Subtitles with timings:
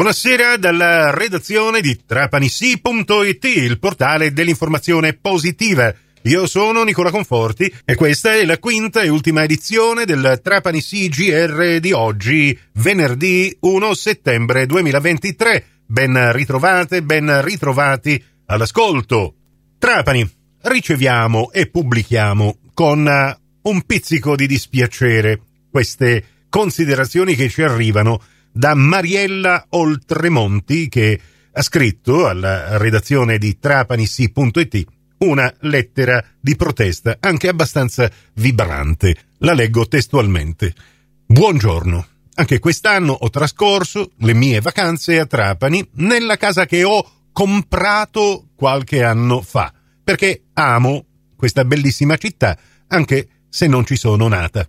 [0.00, 5.94] Buonasera dalla redazione di trapanisi.it, il portale dell'informazione positiva.
[6.22, 11.80] Io sono Nicola Conforti e questa è la quinta e ultima edizione del Trapani CGR
[11.80, 15.64] di oggi, venerdì 1 settembre 2023.
[15.84, 19.34] Ben ritrovate, ben ritrovati all'ascolto.
[19.78, 20.26] Trapani,
[20.62, 28.18] riceviamo e pubblichiamo con un pizzico di dispiacere queste considerazioni che ci arrivano
[28.52, 31.20] da Mariella Oltremonti che
[31.52, 34.86] ha scritto alla redazione di trapanisi.it
[35.18, 39.16] una lettera di protesta anche abbastanza vibrante.
[39.38, 40.74] La leggo testualmente.
[41.26, 42.06] Buongiorno.
[42.34, 49.02] Anche quest'anno ho trascorso le mie vacanze a Trapani nella casa che ho comprato qualche
[49.02, 51.04] anno fa, perché amo
[51.36, 52.56] questa bellissima città,
[52.88, 54.66] anche se non ci sono nata.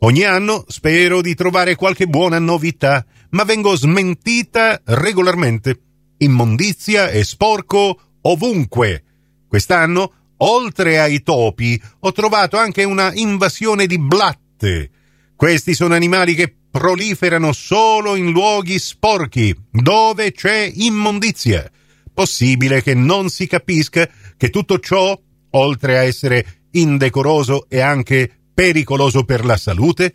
[0.00, 5.80] Ogni anno spero di trovare qualche buona novità, ma vengo smentita regolarmente.
[6.18, 9.02] Immondizia e sporco ovunque.
[9.48, 14.90] Quest'anno, oltre ai topi, ho trovato anche una invasione di blatte.
[15.36, 21.68] Questi sono animali che proliferano solo in luoghi sporchi, dove c'è immondizia.
[22.12, 29.24] Possibile che non si capisca che tutto ciò, oltre a essere indecoroso, è anche pericoloso
[29.24, 30.14] per la salute?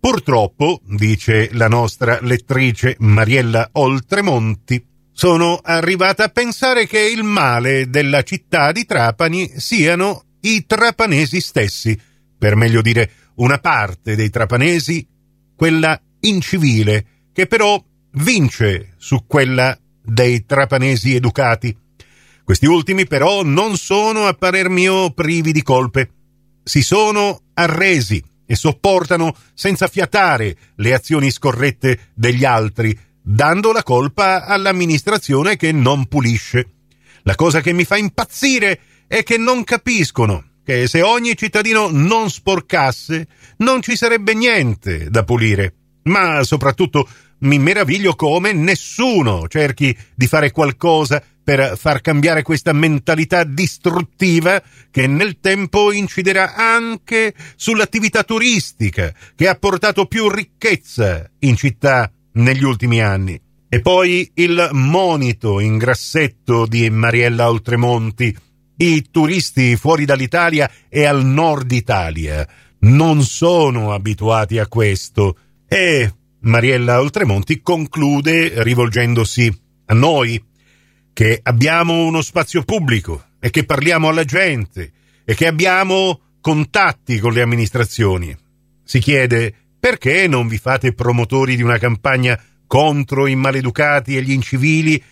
[0.00, 8.22] Purtroppo, dice la nostra lettrice Mariella Oltremonti, sono arrivata a pensare che il male della
[8.22, 12.00] città di Trapani siano i trapanesi stessi,
[12.38, 15.06] per meglio dire una parte dei trapanesi,
[15.54, 17.78] quella incivile, che però
[18.12, 21.76] vince su quella dei trapanesi educati.
[22.42, 26.10] Questi ultimi però non sono a parer mio privi di colpe.
[26.62, 34.44] Si sono arresi e sopportano senza fiatare le azioni scorrette degli altri, dando la colpa
[34.44, 36.70] all'amministrazione che non pulisce.
[37.22, 42.28] La cosa che mi fa impazzire è che non capiscono che se ogni cittadino non
[42.28, 43.28] sporcasse
[43.58, 45.74] non ci sarebbe niente da pulire.
[46.04, 47.08] Ma soprattutto
[47.42, 55.08] mi meraviglio come nessuno cerchi di fare qualcosa per far cambiare questa mentalità distruttiva che
[55.08, 63.02] nel tempo inciderà anche sull'attività turistica che ha portato più ricchezza in città negli ultimi
[63.02, 63.36] anni.
[63.68, 68.32] E poi il monito in grassetto di Mariella Oltremonti.
[68.76, 72.46] I turisti fuori dall'Italia e al nord Italia
[72.82, 79.52] non sono abituati a questo e Mariella Oltremonti conclude rivolgendosi
[79.86, 80.40] a noi,
[81.20, 84.90] che abbiamo uno spazio pubblico e che parliamo alla gente
[85.22, 88.34] e che abbiamo contatti con le amministrazioni.
[88.82, 94.30] Si chiede perché non vi fate promotori di una campagna contro i maleducati e gli
[94.30, 95.04] incivili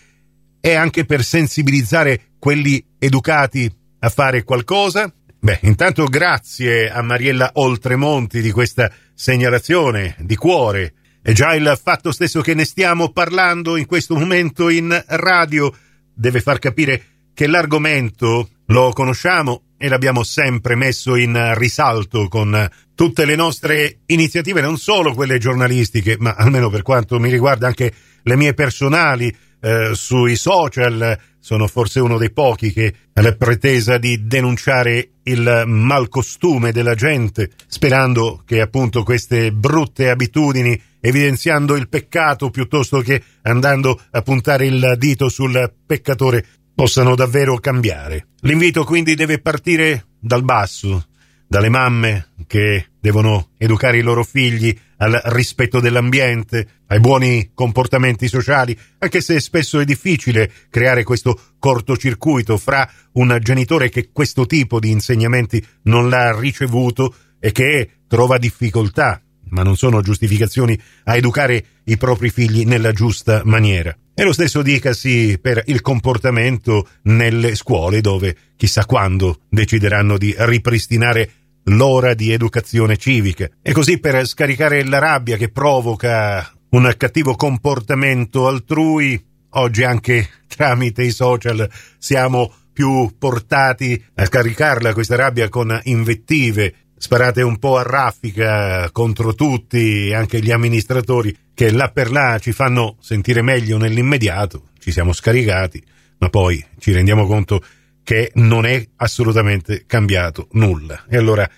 [0.58, 5.12] e anche per sensibilizzare quelli educati a fare qualcosa?
[5.38, 12.12] Beh, intanto grazie a Mariella Oltremonti di questa segnalazione di cuore e già il fatto
[12.12, 15.70] stesso che ne stiamo parlando in questo momento in radio
[16.18, 17.02] deve far capire
[17.32, 24.60] che l'argomento lo conosciamo e l'abbiamo sempre messo in risalto con tutte le nostre iniziative,
[24.60, 27.92] non solo quelle giornalistiche, ma almeno per quanto mi riguarda anche
[28.24, 31.18] le mie personali eh, sui social.
[31.40, 37.50] Sono forse uno dei pochi che ha la pretesa di denunciare il malcostume della gente,
[37.68, 44.94] sperando che appunto queste brutte abitudini evidenziando il peccato piuttosto che andando a puntare il
[44.98, 46.44] dito sul peccatore,
[46.78, 48.28] possano davvero cambiare.
[48.42, 51.08] L'invito quindi deve partire dal basso,
[51.48, 58.78] dalle mamme che devono educare i loro figli al rispetto dell'ambiente, ai buoni comportamenti sociali,
[58.98, 64.92] anche se spesso è difficile creare questo cortocircuito fra un genitore che questo tipo di
[64.92, 71.96] insegnamenti non l'ha ricevuto e che trova difficoltà ma non sono giustificazioni a educare i
[71.96, 73.96] propri figli nella giusta maniera.
[74.18, 81.30] E lo stesso dicasi per il comportamento nelle scuole dove chissà quando decideranno di ripristinare
[81.66, 83.48] l'ora di educazione civica.
[83.62, 91.04] E così per scaricare la rabbia che provoca un cattivo comportamento altrui, oggi anche tramite
[91.04, 97.82] i social siamo più portati a scaricarla questa rabbia con invettive sparate un po' a
[97.82, 104.68] raffica contro tutti, anche gli amministratori, che là per là ci fanno sentire meglio nell'immediato,
[104.78, 105.82] ci siamo scaricati,
[106.18, 107.62] ma poi ci rendiamo conto
[108.02, 111.04] che non è assolutamente cambiato nulla.
[111.08, 111.48] E allora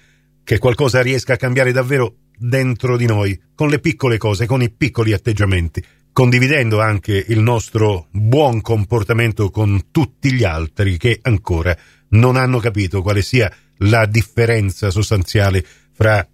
[0.44, 4.70] che qualcosa riesca a cambiare davvero dentro di noi, con le piccole cose, con i
[4.70, 11.76] piccoli atteggiamenti, condividendo anche il nostro buon comportamento con tutti gli altri che ancora
[12.10, 16.26] non hanno capito quale sia la differenza sostanziale fra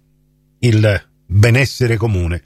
[0.59, 2.41] il benessere comune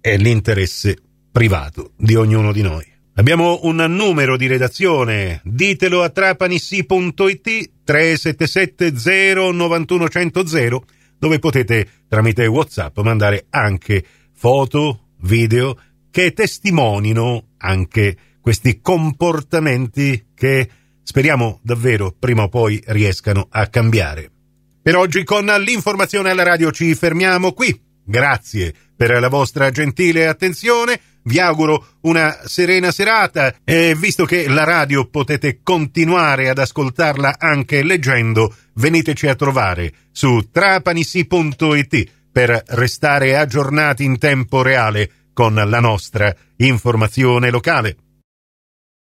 [0.00, 0.96] e l'interesse
[1.30, 2.90] privato di ognuno di noi.
[3.14, 10.84] Abbiamo un numero di redazione, ditelo a trapanissi.it 377 091 100
[11.18, 15.78] dove potete tramite WhatsApp mandare anche foto, video
[16.10, 20.68] che testimonino anche questi comportamenti che
[21.02, 24.30] speriamo davvero prima o poi riescano a cambiare.
[24.82, 27.80] Per oggi con l'informazione alla radio ci fermiamo qui.
[28.04, 31.00] Grazie per la vostra gentile attenzione.
[31.24, 37.84] Vi auguro una serena serata e visto che la radio potete continuare ad ascoltarla anche
[37.84, 46.34] leggendo, veniteci a trovare su trapanissi.it per restare aggiornati in tempo reale con la nostra
[46.56, 47.96] informazione locale.